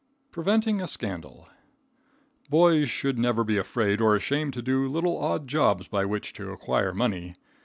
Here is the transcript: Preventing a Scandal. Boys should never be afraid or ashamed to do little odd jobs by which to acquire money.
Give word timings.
Preventing 0.31 0.81
a 0.81 0.87
Scandal. 0.87 1.47
Boys 2.49 2.89
should 2.89 3.19
never 3.19 3.43
be 3.43 3.57
afraid 3.57 4.01
or 4.01 4.15
ashamed 4.15 4.55
to 4.55 4.61
do 4.63 4.87
little 4.87 5.15
odd 5.19 5.47
jobs 5.47 5.87
by 5.87 6.05
which 6.05 6.33
to 6.33 6.49
acquire 6.51 6.91
money. 6.91 7.35